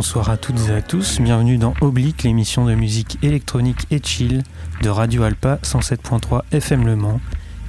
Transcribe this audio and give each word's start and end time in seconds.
bonsoir 0.00 0.30
à 0.30 0.38
toutes 0.38 0.70
et 0.70 0.72
à 0.72 0.80
tous. 0.80 1.20
Bienvenue 1.20 1.58
dans 1.58 1.74
Oblique, 1.82 2.22
l'émission 2.22 2.64
de 2.64 2.74
musique 2.74 3.18
électronique 3.22 3.86
et 3.90 4.00
chill 4.02 4.44
de 4.80 4.88
Radio 4.88 5.24
Alpa 5.24 5.58
107.3 5.62 6.40
FM 6.52 6.86
Le 6.86 6.96
Mans, 6.96 7.20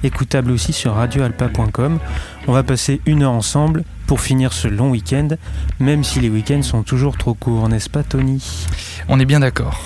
écoutable 0.02 0.50
aussi 0.50 0.72
sur 0.72 0.94
radioalpa.com. 0.94 1.98
On 2.48 2.52
va 2.54 2.62
passer 2.62 3.02
une 3.04 3.22
heure 3.22 3.32
ensemble 3.32 3.84
pour 4.06 4.22
finir 4.22 4.54
ce 4.54 4.66
long 4.66 4.88
week-end, 4.88 5.28
même 5.78 6.04
si 6.04 6.20
les 6.20 6.30
week-ends 6.30 6.62
sont 6.62 6.82
toujours 6.82 7.18
trop 7.18 7.34
courts, 7.34 7.68
n'est-ce 7.68 7.90
pas 7.90 8.02
Tony? 8.02 8.42
On 9.10 9.20
est 9.20 9.26
bien 9.26 9.40
d'accord. 9.40 9.78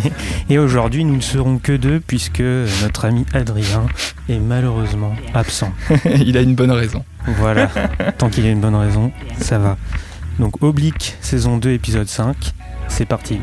et 0.50 0.58
aujourd'hui, 0.58 1.02
nous 1.02 1.16
ne 1.16 1.22
serons 1.22 1.56
que 1.56 1.72
deux 1.72 2.00
puisque 2.00 2.42
notre 2.82 3.06
ami 3.06 3.24
Adrien 3.32 3.86
est 4.28 4.38
malheureusement 4.38 5.16
absent. 5.32 5.72
Il 6.04 6.36
a 6.36 6.42
une 6.42 6.56
bonne 6.56 6.72
raison. 6.72 7.06
Voilà, 7.38 7.70
tant 8.18 8.28
qu'il 8.28 8.44
a 8.44 8.50
une 8.50 8.60
bonne 8.60 8.76
raison, 8.76 9.12
ça 9.40 9.58
va. 9.58 9.78
Donc 10.38 10.62
Oblique, 10.62 11.16
saison 11.22 11.56
2, 11.56 11.70
épisode 11.70 12.08
5, 12.08 12.36
c'est 12.88 13.06
parti. 13.06 13.40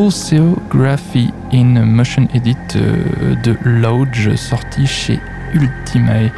Oceography 0.00 1.30
in 1.52 1.84
Motion 1.84 2.26
Edit 2.32 2.56
euh, 2.74 3.34
de 3.44 3.54
Lodge, 3.64 4.34
sorti 4.34 4.86
chez 4.86 5.20
Ultimae. 5.52 6.30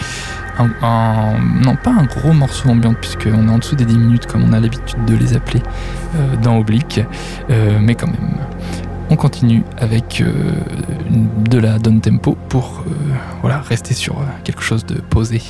non 0.58 1.76
pas 1.76 1.92
un 1.92 2.06
gros 2.06 2.32
morceau 2.32 2.70
ambiant 2.70 2.94
puisqu'on 2.94 3.46
est 3.46 3.50
en 3.50 3.58
dessous 3.58 3.76
des 3.76 3.84
10 3.84 3.98
minutes 3.98 4.26
comme 4.26 4.42
on 4.42 4.52
a 4.52 4.58
l'habitude 4.58 5.04
de 5.04 5.14
les 5.14 5.34
appeler 5.34 5.62
euh, 6.16 6.34
dans 6.42 6.58
Oblique, 6.58 7.02
euh, 7.50 7.78
mais 7.80 7.94
quand 7.94 8.08
même. 8.08 8.34
On 9.10 9.16
continue 9.16 9.62
avec 9.78 10.24
de 11.48 11.58
la 11.58 11.78
down 11.78 12.00
tempo 12.00 12.36
pour 12.48 12.82
voilà, 13.42 13.60
rester 13.60 13.94
sur 13.94 14.16
quelque 14.42 14.62
chose 14.62 14.84
de 14.86 14.94
posé. 14.94 15.40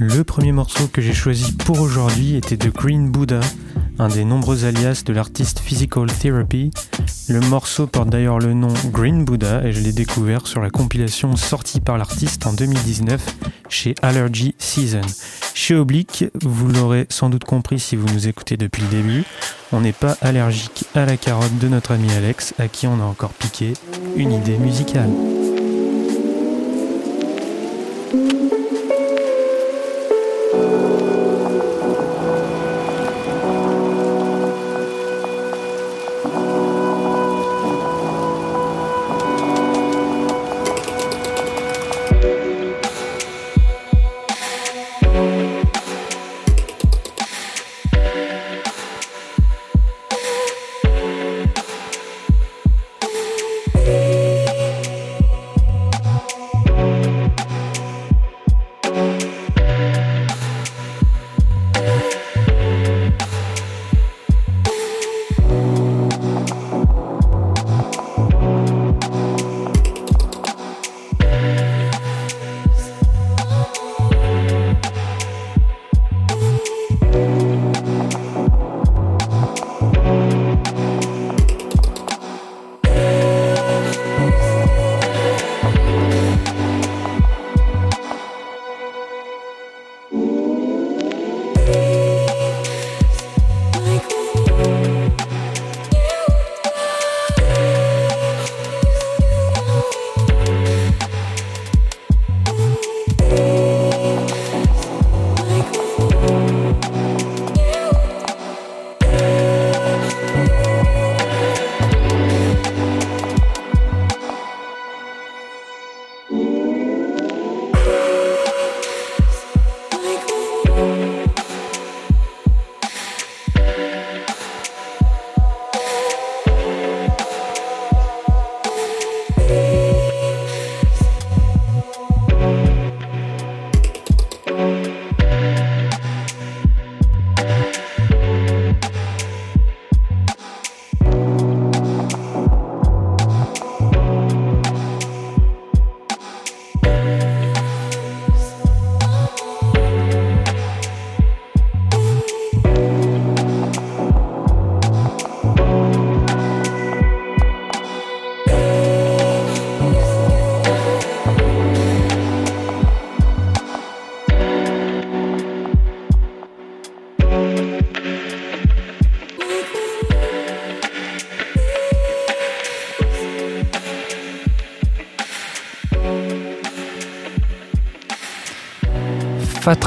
Le 0.00 0.22
premier 0.22 0.52
morceau 0.52 0.86
que 0.86 1.02
j'ai 1.02 1.12
choisi 1.12 1.50
pour 1.50 1.80
aujourd'hui 1.80 2.36
était 2.36 2.56
de 2.56 2.70
Green 2.70 3.10
Buddha, 3.10 3.40
un 3.98 4.06
des 4.06 4.24
nombreux 4.24 4.64
alias 4.64 5.02
de 5.04 5.12
l'artiste 5.12 5.58
Physical 5.58 6.06
Therapy. 6.06 6.70
Le 7.28 7.40
morceau 7.40 7.88
porte 7.88 8.08
d'ailleurs 8.08 8.38
le 8.38 8.54
nom 8.54 8.72
Green 8.92 9.24
Buddha 9.24 9.64
et 9.64 9.72
je 9.72 9.80
l'ai 9.80 9.92
découvert 9.92 10.46
sur 10.46 10.60
la 10.60 10.70
compilation 10.70 11.34
sortie 11.34 11.80
par 11.80 11.98
l'artiste 11.98 12.46
en 12.46 12.52
2019 12.52 13.26
chez 13.68 13.96
Allergy 14.00 14.54
Season. 14.58 15.00
Chez 15.52 15.74
Oblique, 15.74 16.26
vous 16.44 16.68
l'aurez 16.68 17.06
sans 17.08 17.28
doute 17.28 17.44
compris 17.44 17.80
si 17.80 17.96
vous 17.96 18.06
nous 18.14 18.28
écoutez 18.28 18.56
depuis 18.56 18.82
le 18.82 18.88
début, 18.88 19.24
on 19.72 19.80
n'est 19.80 19.92
pas 19.92 20.16
allergique 20.22 20.84
à 20.94 21.06
la 21.06 21.16
carotte 21.16 21.58
de 21.58 21.66
notre 21.66 21.90
ami 21.90 22.12
Alex, 22.12 22.54
à 22.60 22.68
qui 22.68 22.86
on 22.86 23.00
a 23.00 23.04
encore 23.04 23.32
piqué 23.32 23.72
une 24.16 24.30
idée 24.30 24.58
musicale. 24.58 25.10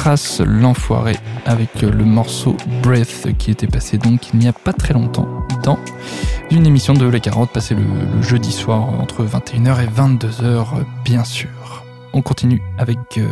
Fatras 0.02 0.42
l'enfoiré 0.44 1.16
avec 1.46 1.84
le 1.84 2.04
morceau 2.04 2.58
Breath 2.82 3.28
qui 3.38 3.52
était 3.52 3.68
passé 3.68 4.00
donc 4.00 4.34
il 4.34 4.40
n'y 4.40 4.48
a 4.48 4.54
pas 4.54 4.74
très 4.74 4.96
longtemps 4.96 5.28
dans 5.64 5.78
une 6.50 6.66
émission 6.66 6.96
de 6.96 7.06
Les 7.06 7.20
Carottes 7.20 7.52
passée 7.52 7.76
le, 7.76 7.84
le 7.84 8.22
jeudi 8.24 8.52
soir 8.52 8.82
entre 9.00 9.24
21h 9.24 9.84
et 9.84 9.86
22h 9.86 10.66
bien 11.06 11.24
sûr. 11.24 11.84
On 12.14 12.24
continue 12.24 12.64
avec 12.80 12.98
euh, 13.20 13.28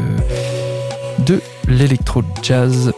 de 1.26 1.42
l'électro 1.68 2.22
jazz 2.44 2.94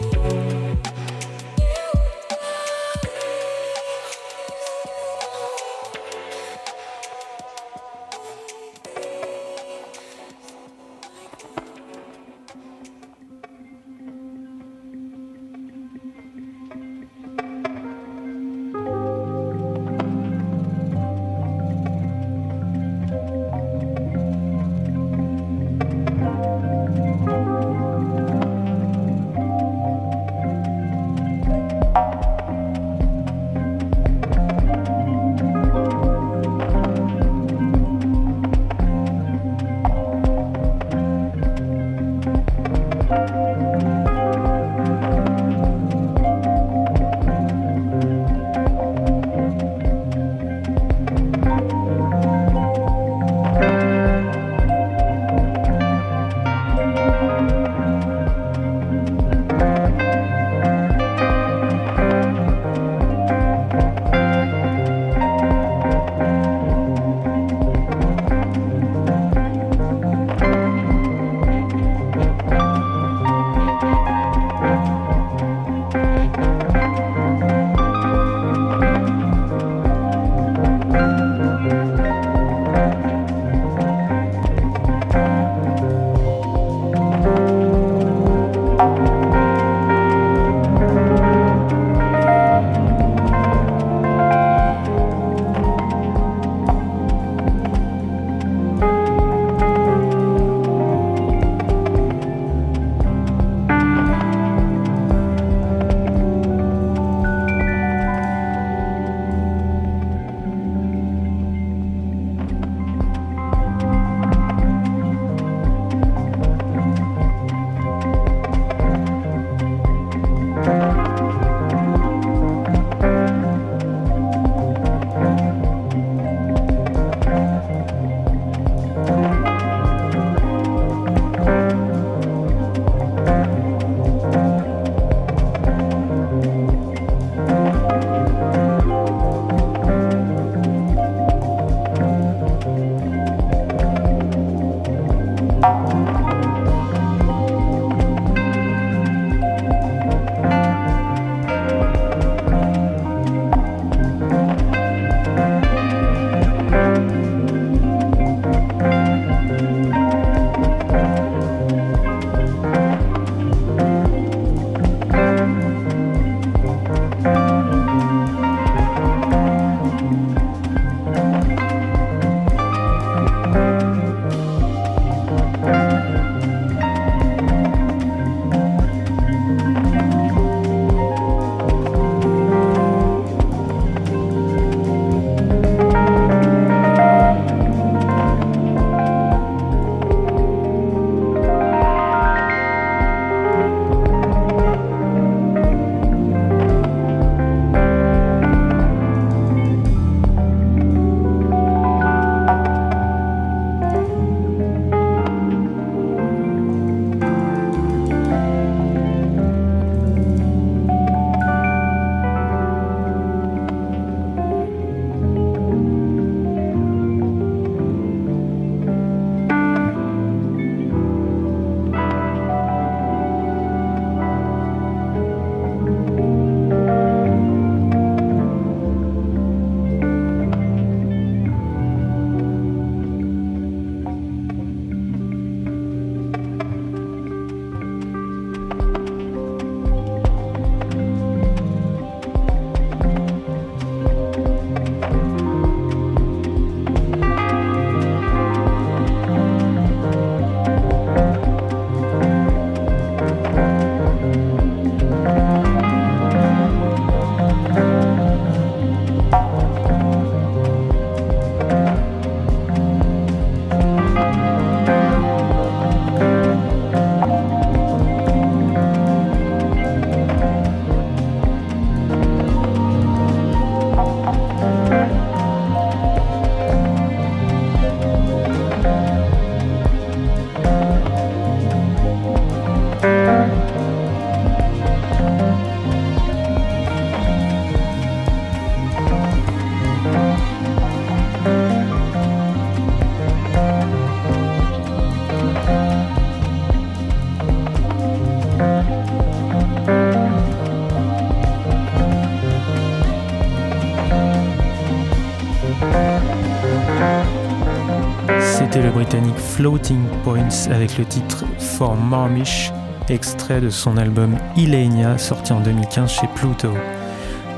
Floating 309.62 310.08
Points 310.24 310.72
avec 310.72 310.98
le 310.98 311.04
titre 311.04 311.44
For 311.56 311.94
Marmish, 311.94 312.72
extrait 313.08 313.60
de 313.60 313.70
son 313.70 313.96
album 313.96 314.36
Ilenia 314.56 315.18
sorti 315.18 315.52
en 315.52 315.60
2015 315.60 316.10
chez 316.10 316.26
Pluto. 316.34 316.70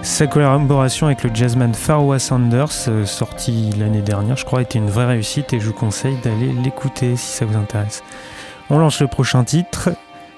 Sa 0.03 0.27
collaboration 0.27 1.07
avec 1.07 1.23
le 1.23 1.35
jazzman 1.35 1.73
Farwa 1.73 2.19
Sanders, 2.19 2.89
euh, 2.89 3.07
sorti 3.07 3.71
l'année 3.79 4.03
dernière, 4.03 4.37
je 4.37 4.45
crois, 4.45 4.61
était 4.61 4.79
une 4.79 4.91
vraie 4.91 5.07
réussite 5.07 5.55
et 5.55 5.61
je 5.61 5.69
vous 5.69 5.73
conseille 5.73 6.19
d'aller 6.23 6.53
l'écouter 6.53 7.17
si 7.17 7.39
ça 7.39 7.47
vous 7.47 7.57
intéresse. 7.57 8.03
On 8.69 8.79
lance 8.79 9.01
le 9.01 9.07
prochain 9.07 9.43
titre 9.43 9.89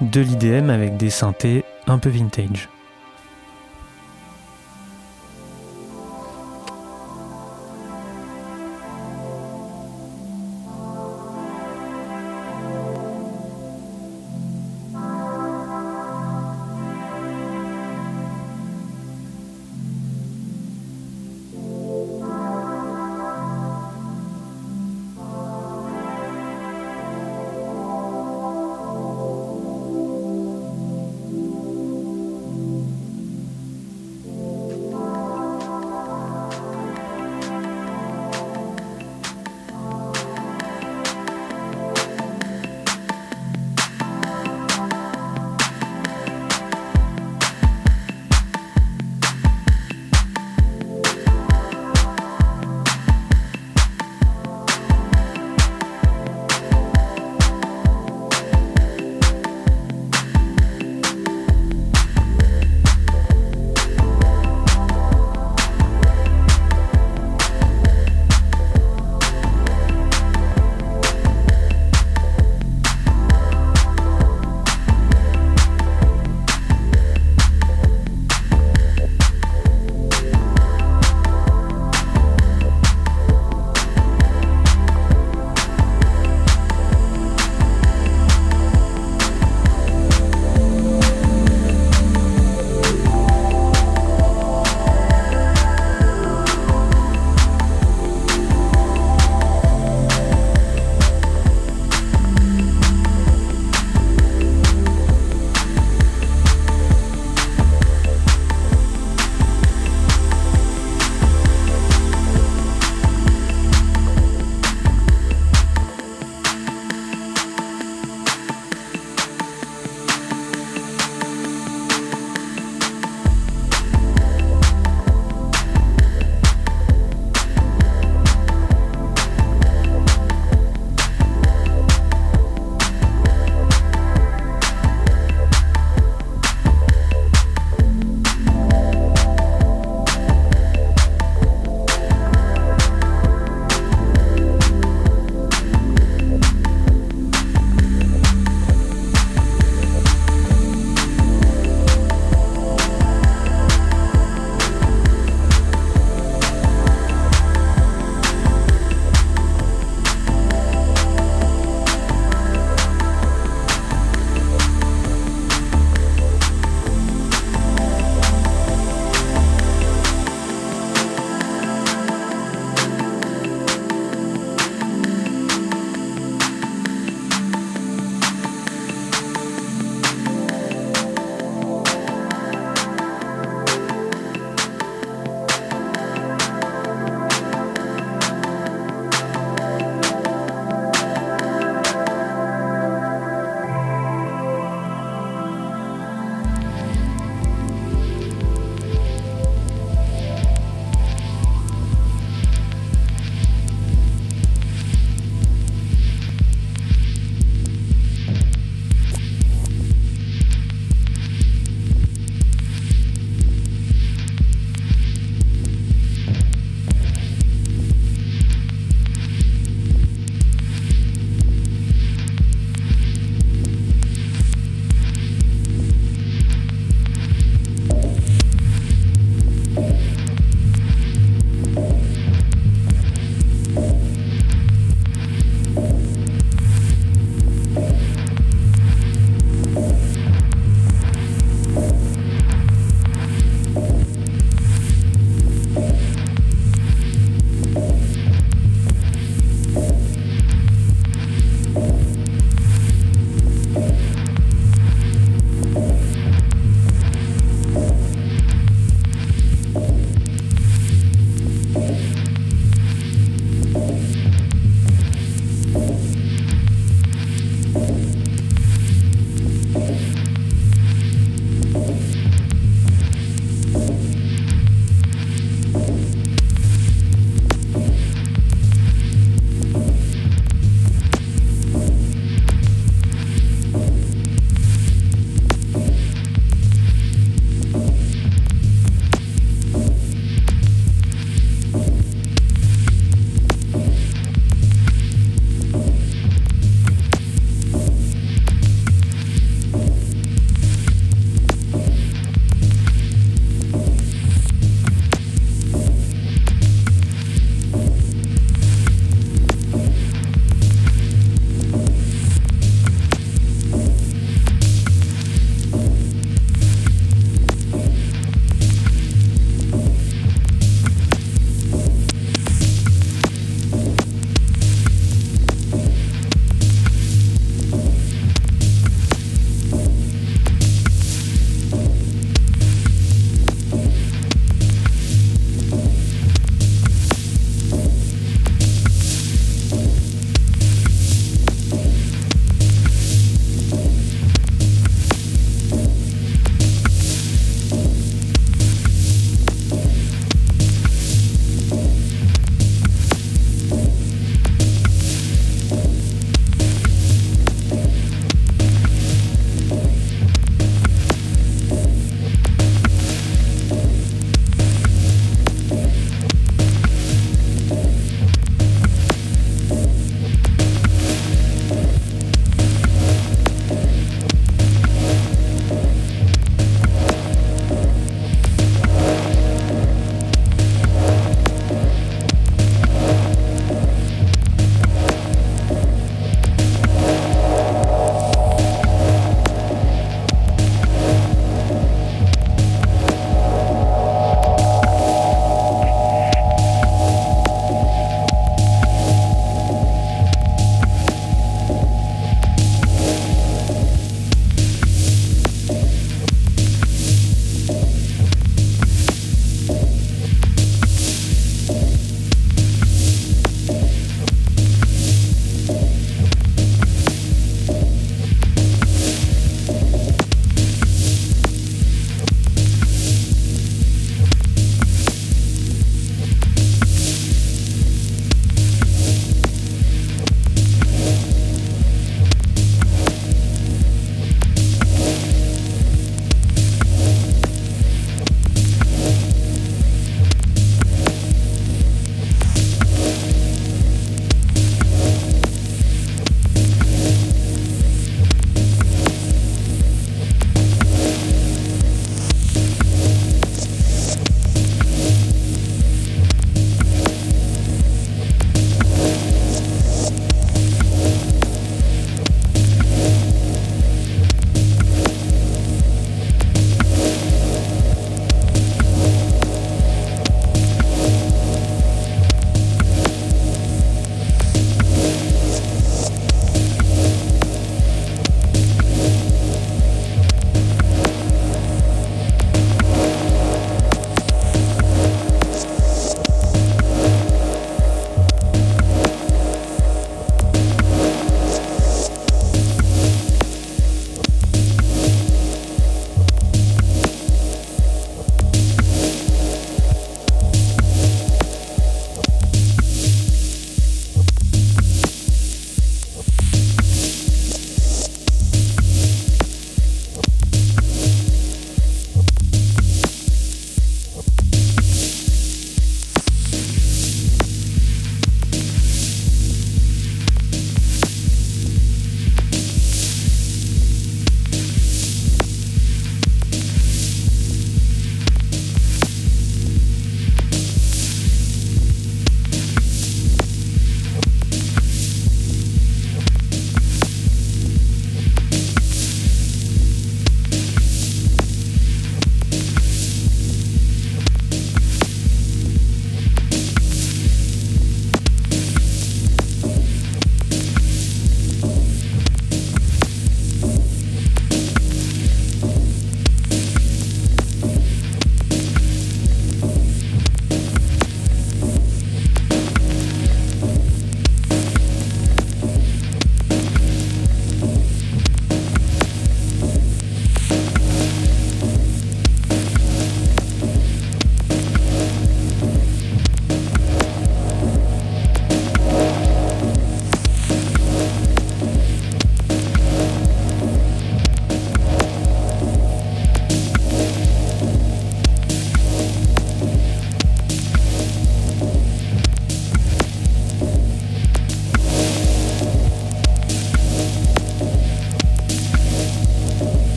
de 0.00 0.20
l'IDM 0.20 0.70
avec 0.70 0.96
des 0.96 1.10
synthés 1.10 1.64
un 1.88 1.98
peu 1.98 2.08
vintage. 2.08 2.68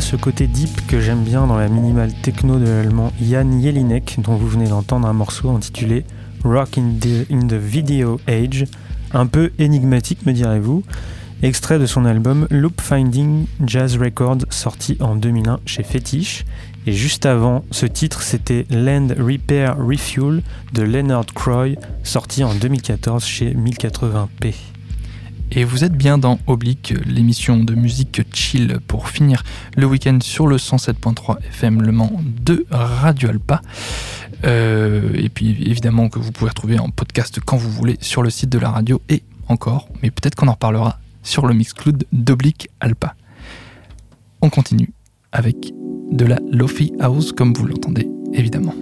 Ce 0.00 0.16
côté 0.16 0.46
deep 0.46 0.86
que 0.86 1.00
j'aime 1.00 1.22
bien 1.22 1.46
dans 1.46 1.56
la 1.56 1.68
minimale 1.68 2.12
techno 2.22 2.58
de 2.58 2.64
l'allemand 2.64 3.12
Jan 3.20 3.60
Jelinek, 3.62 4.16
dont 4.18 4.34
vous 4.34 4.48
venez 4.48 4.68
d'entendre 4.68 5.08
un 5.08 5.12
morceau 5.12 5.50
intitulé 5.50 6.04
Rock 6.44 6.78
in 6.78 6.94
the, 7.00 7.30
in 7.30 7.46
the 7.46 7.54
Video 7.54 8.20
Age, 8.28 8.66
un 9.12 9.26
peu 9.26 9.52
énigmatique 9.58 10.26
me 10.26 10.32
direz-vous, 10.32 10.82
extrait 11.42 11.78
de 11.78 11.86
son 11.86 12.04
album 12.04 12.46
Loop 12.50 12.80
Finding 12.80 13.46
Jazz 13.66 13.96
Records 13.96 14.44
sorti 14.50 14.96
en 15.00 15.16
2001 15.16 15.60
chez 15.64 15.82
Fetish. 15.82 16.44
Et 16.86 16.92
juste 16.92 17.26
avant, 17.26 17.64
ce 17.70 17.86
titre 17.86 18.22
c'était 18.22 18.66
Land 18.70 19.08
Repair 19.18 19.76
Refuel 19.78 20.42
de 20.72 20.82
Leonard 20.82 21.26
Croy 21.34 21.76
sorti 22.02 22.44
en 22.44 22.54
2014 22.54 23.24
chez 23.24 23.54
1080p. 23.54 24.75
Et 25.58 25.64
vous 25.64 25.84
êtes 25.84 25.94
bien 25.94 26.18
dans 26.18 26.38
Oblique, 26.46 26.92
l'émission 27.06 27.56
de 27.56 27.74
musique 27.74 28.20
chill 28.30 28.76
pour 28.86 29.08
finir 29.08 29.42
le 29.74 29.86
week-end 29.86 30.18
sur 30.20 30.46
le 30.46 30.58
107.3 30.58 31.38
FM 31.48 31.80
Le 31.80 31.92
Mans 31.92 32.12
de 32.42 32.66
Radio 32.70 33.30
Alpa. 33.30 33.62
Euh, 34.44 35.14
et 35.14 35.30
puis 35.30 35.56
évidemment 35.66 36.10
que 36.10 36.18
vous 36.18 36.30
pouvez 36.30 36.50
retrouver 36.50 36.78
en 36.78 36.90
podcast 36.90 37.40
quand 37.42 37.56
vous 37.56 37.70
voulez 37.70 37.96
sur 38.02 38.22
le 38.22 38.28
site 38.28 38.50
de 38.50 38.58
la 38.58 38.68
radio 38.68 39.00
et 39.08 39.22
encore, 39.48 39.88
mais 40.02 40.10
peut-être 40.10 40.34
qu'on 40.34 40.48
en 40.48 40.52
reparlera 40.52 40.98
sur 41.22 41.46
le 41.46 41.54
Mixcloud 41.54 42.04
d'Oblique 42.12 42.68
Alpa. 42.80 43.14
On 44.42 44.50
continue 44.50 44.92
avec 45.32 45.72
de 46.12 46.26
la 46.26 46.38
Lofi 46.52 46.92
House 47.00 47.32
comme 47.32 47.54
vous 47.54 47.64
l'entendez 47.64 48.06
évidemment. 48.34 48.74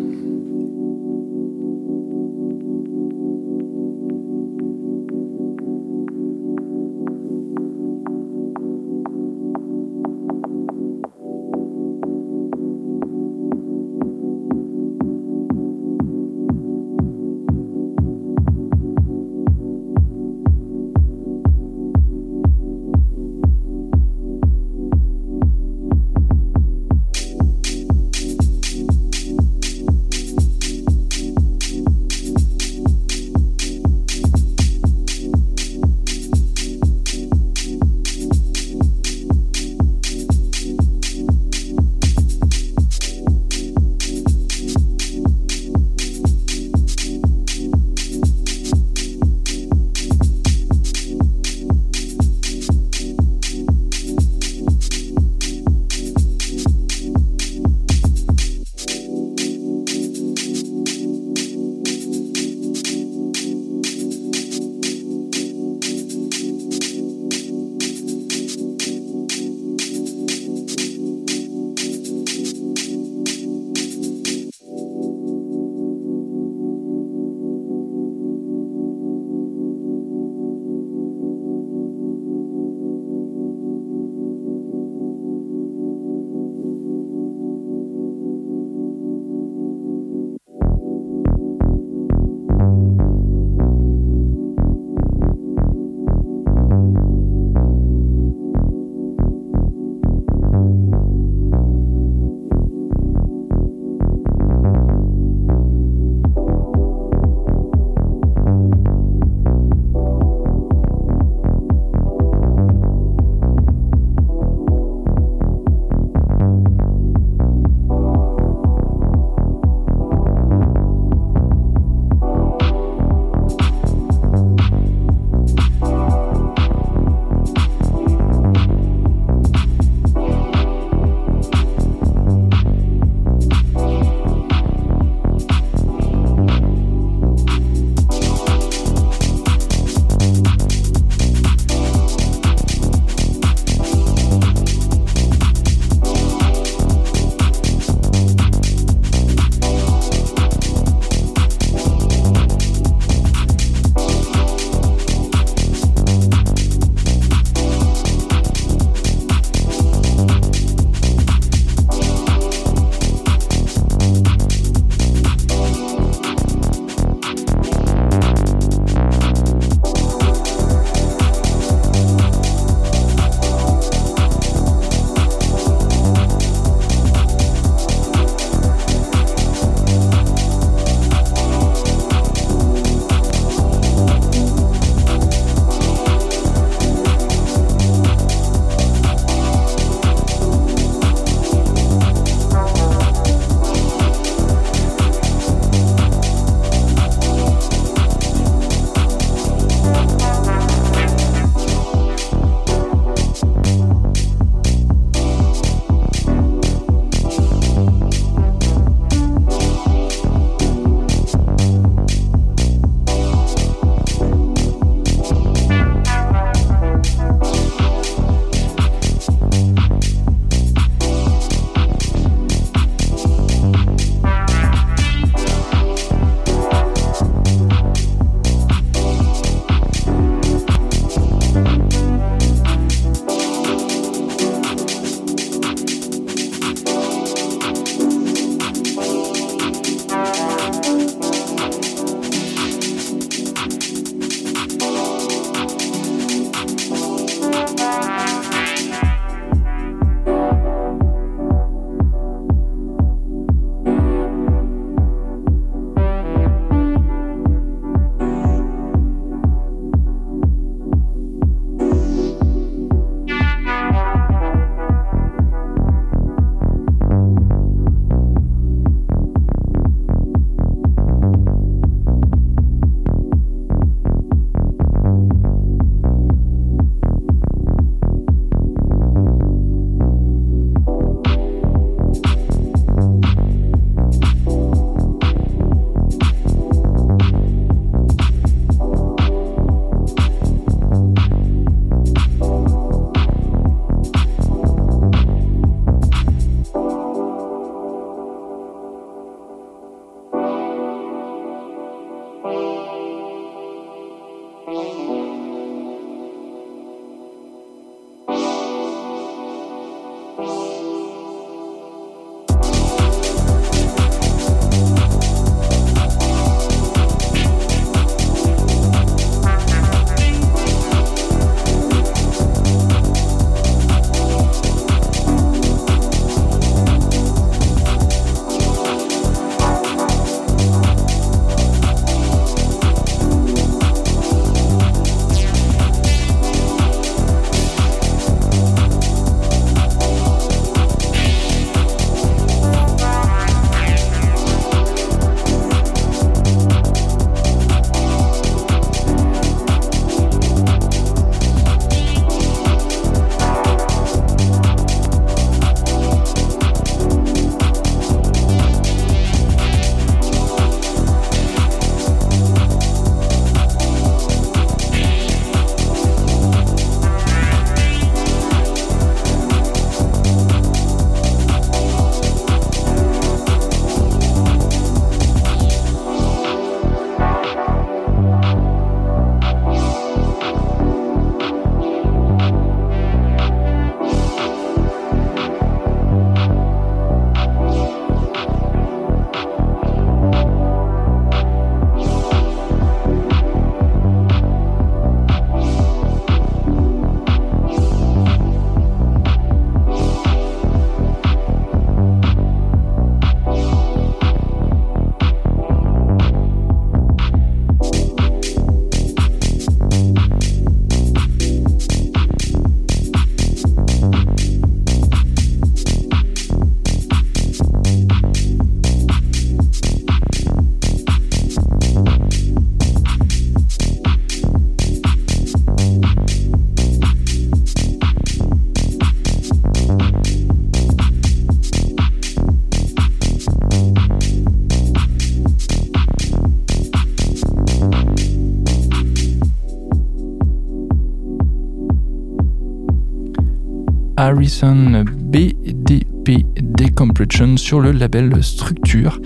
Harrison 444.35 445.05
BDP 445.07 446.45
Decompression 446.61 447.57
sur 447.57 447.79
le 447.79 447.93
label 447.93 448.43
Structure. 448.43 449.21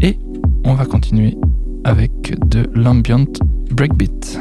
Et 0.00 0.20
on 0.64 0.74
va 0.74 0.84
continuer 0.84 1.36
avec 1.82 2.38
de 2.48 2.64
l'ambient 2.72 3.26
breakbeat. 3.72 4.38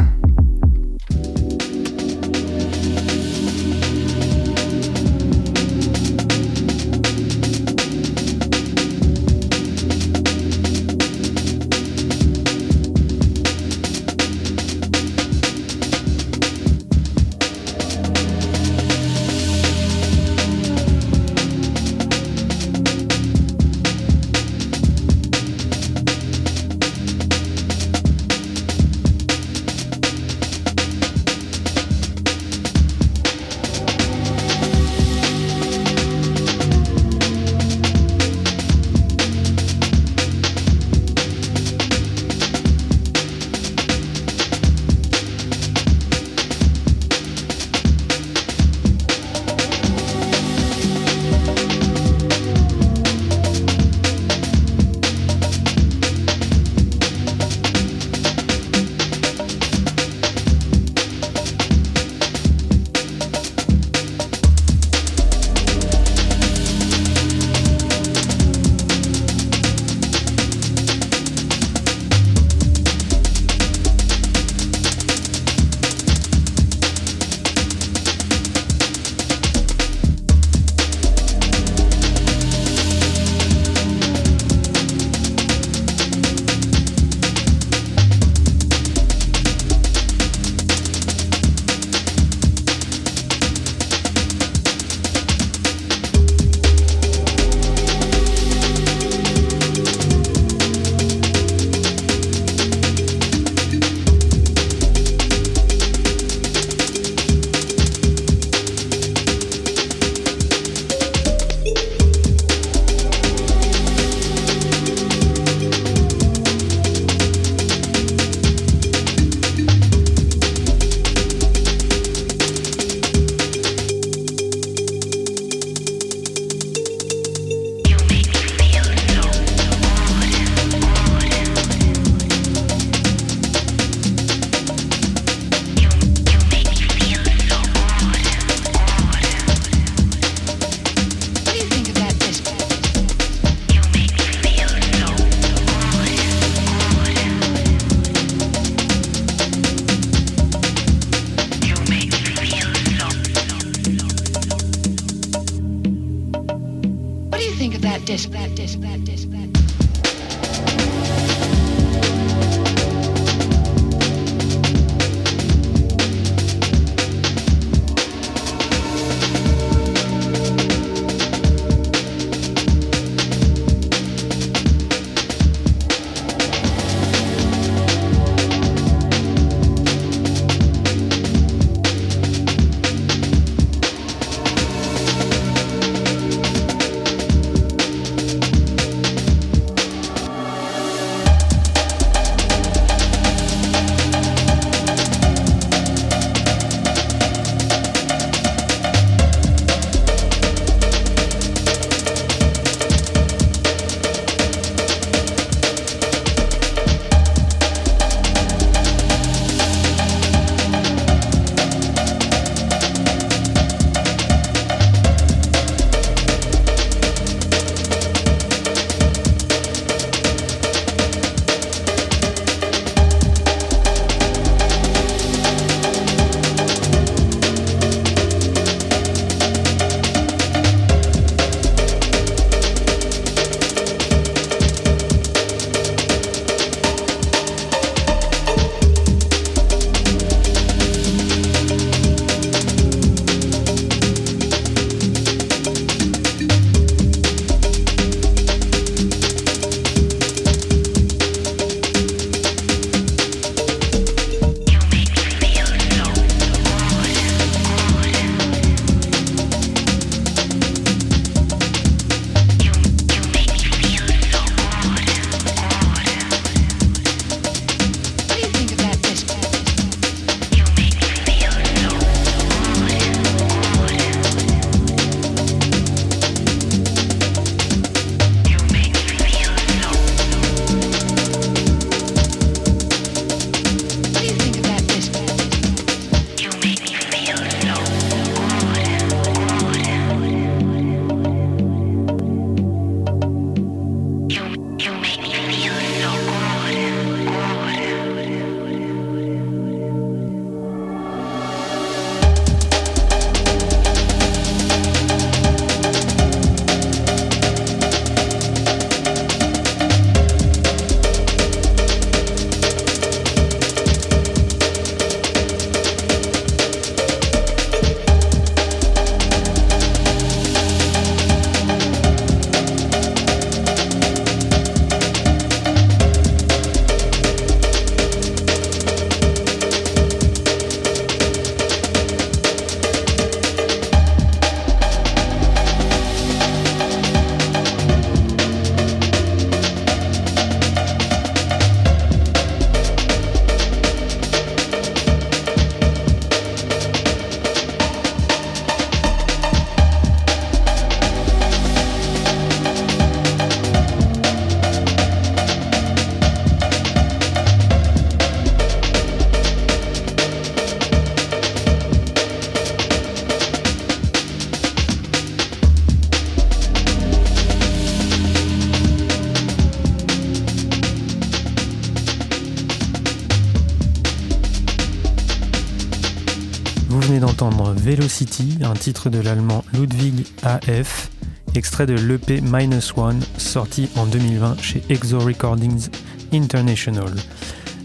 Velocity, 377.95 378.57
un 378.61 378.73
titre 378.73 379.09
de 379.09 379.19
l'allemand 379.19 379.63
Ludwig 379.73 380.25
AF, 380.43 381.09
extrait 381.55 381.85
de 381.85 381.93
l'EP 381.93 382.41
Minus 382.41 382.91
One, 382.97 383.21
sorti 383.37 383.87
en 383.95 384.05
2020 384.05 384.61
chez 384.61 384.83
Exo 384.89 385.17
Recordings 385.17 385.87
International. 386.33 387.13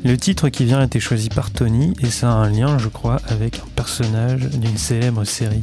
Le 0.03 0.17
titre 0.17 0.49
qui 0.49 0.65
vient 0.65 0.81
a 0.81 0.87
été 0.87 0.99
choisi 0.99 1.29
par 1.29 1.53
Tony 1.53 1.95
et 2.01 2.11
ça 2.11 2.33
a 2.33 2.35
un 2.35 2.51
lien, 2.51 2.77
je 2.79 2.89
crois, 2.89 3.21
avec 3.29 3.61
un 3.61 3.69
personnage 3.77 4.51
d'une 4.51 4.79
célèbre 4.79 5.23
série. 5.23 5.63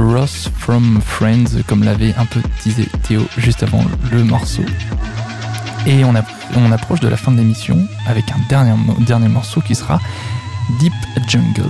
Ross 0.00 0.48
from 0.58 1.00
Friends, 1.02 1.62
comme 1.66 1.84
l'avait 1.84 2.14
un 2.16 2.24
peu 2.24 2.40
disait 2.62 2.88
Théo 3.06 3.22
juste 3.36 3.62
avant 3.62 3.84
le 4.10 4.24
morceau. 4.24 4.62
Et 5.86 6.04
on, 6.04 6.14
approche 6.72 7.00
de 7.00 7.08
la 7.08 7.16
fin 7.16 7.32
de 7.32 7.38
l'émission 7.38 7.76
avec 8.06 8.24
un 8.32 8.40
dernier 8.48 9.28
morceau 9.28 9.60
qui 9.60 9.74
sera 9.74 10.00
Deep 10.78 10.92
Jungle. 11.28 11.64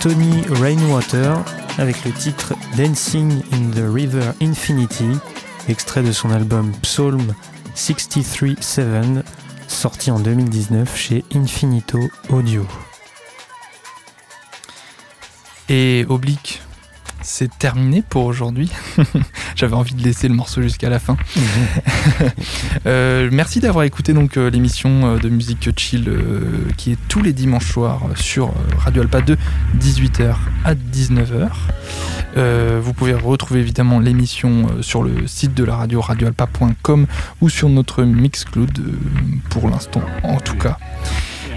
Tony 0.00 0.42
Rainwater 0.50 1.34
avec 1.78 2.04
le 2.04 2.12
titre 2.12 2.54
Dancing 2.76 3.42
in 3.52 3.70
the 3.72 3.92
River 3.92 4.30
Infinity, 4.40 5.08
extrait 5.68 6.04
de 6.04 6.12
son 6.12 6.30
album 6.30 6.70
Psalm 6.82 7.34
63-7, 7.74 9.24
sorti 9.66 10.12
en 10.12 10.20
2019 10.20 10.96
chez 10.96 11.24
Infinito 11.34 11.98
Audio. 12.28 12.64
Et 15.68 16.06
Oblique, 16.08 16.62
c'est 17.22 17.58
terminé 17.58 18.02
pour 18.08 18.24
aujourd'hui. 18.24 18.70
J'avais 19.56 19.74
envie 19.74 19.94
de 19.94 20.02
laisser 20.02 20.28
le 20.28 20.34
morceau 20.34 20.62
jusqu'à 20.62 20.90
la 20.90 20.98
fin. 20.98 21.16
Euh, 22.86 23.28
merci 23.30 23.60
d'avoir 23.60 23.84
écouté 23.84 24.12
donc 24.12 24.36
euh, 24.36 24.50
l'émission 24.50 25.06
euh, 25.06 25.18
de 25.18 25.28
musique 25.28 25.68
chill 25.78 26.10
qui 26.76 26.92
est 26.92 26.98
tous 27.08 27.22
les 27.22 27.32
dimanches 27.32 27.70
soirs 27.70 28.02
sur 28.16 28.52
Radio 28.78 29.02
Alpa 29.02 29.20
de 29.20 29.36
18h 29.78 30.34
à 30.64 30.74
19h. 30.74 31.50
vous 32.80 32.92
pouvez 32.92 33.14
retrouver 33.14 33.60
évidemment 33.60 34.00
l'émission 34.00 34.66
sur 34.80 35.02
le 35.02 35.26
site 35.26 35.54
de 35.54 35.64
la 35.64 35.76
radio 35.76 36.00
radioalpa.com 36.00 37.06
ou 37.40 37.48
sur 37.48 37.68
notre 37.68 38.02
Mixcloud 38.04 38.78
pour 39.50 39.68
l'instant 39.68 40.02
en 40.22 40.38
tout 40.38 40.56
cas. 40.56 40.78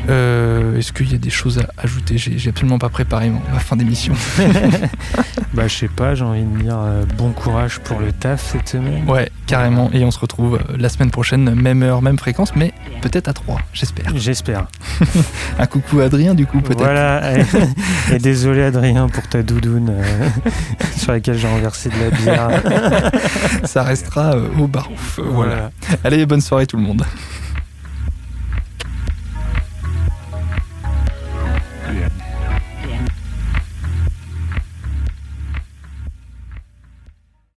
Euh, 0.09 0.77
est-ce 0.77 0.93
qu'il 0.93 1.11
y 1.11 1.15
a 1.15 1.17
des 1.17 1.29
choses 1.29 1.59
à 1.59 1.67
ajouter 1.77 2.17
J'ai 2.17 2.49
absolument 2.49 2.77
pas 2.77 2.89
préparé 2.89 3.29
ma 3.29 3.59
fin 3.59 3.75
d'émission. 3.75 4.13
bah, 5.53 5.67
je 5.67 5.75
sais 5.75 5.87
pas, 5.87 6.15
j'ai 6.15 6.23
envie 6.23 6.43
de 6.43 6.59
dire 6.59 6.77
euh, 6.77 7.03
bon 7.17 7.31
courage 7.31 7.79
pour 7.79 7.99
le 7.99 8.11
taf 8.11 8.51
cette 8.51 8.69
semaine. 8.69 9.09
Ouais, 9.09 9.31
carrément. 9.47 9.89
Et 9.93 10.03
on 10.03 10.11
se 10.11 10.19
retrouve 10.19 10.55
euh, 10.55 10.77
la 10.77 10.89
semaine 10.89 11.11
prochaine, 11.11 11.53
même 11.55 11.83
heure, 11.83 12.01
même 12.01 12.17
fréquence, 12.17 12.55
mais 12.55 12.73
peut-être 13.01 13.27
à 13.27 13.33
3, 13.33 13.59
j'espère. 13.73 14.11
J'espère. 14.15 14.67
Un 15.59 15.65
coucou 15.65 16.01
à 16.01 16.05
Adrien, 16.05 16.35
du 16.35 16.45
coup, 16.45 16.61
peut-être. 16.61 16.79
Voilà. 16.79 17.39
Et, 18.11 18.19
désolé, 18.19 18.63
Adrien, 18.63 19.07
pour 19.07 19.27
ta 19.27 19.41
doudoune 19.41 19.93
sur 20.97 21.11
laquelle 21.11 21.37
j'ai 21.37 21.47
renversé 21.47 21.89
de 21.89 21.95
la 21.99 22.09
bière. 22.11 22.61
Ça 23.63 23.83
restera 23.83 24.35
au 24.59 24.67
barouf. 24.67 25.19
Voilà. 25.23 25.55
voilà. 25.55 25.71
Allez, 26.03 26.25
bonne 26.25 26.41
soirée 26.41 26.67
tout 26.67 26.77
le 26.77 26.83
monde. 26.83 27.03